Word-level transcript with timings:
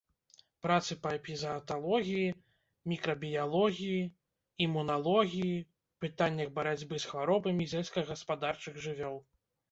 Працы 0.65 0.91
па 1.01 1.09
эпізааталогіі, 1.17 2.29
мікрабіялогіі, 2.91 3.99
імуналогіі, 4.65 5.53
пытаннях 6.05 6.49
барацьбы 6.55 6.95
з 7.03 7.11
хваробамі 7.11 7.69
сельскагаспадарчых 7.75 8.81
жывёл. 8.87 9.21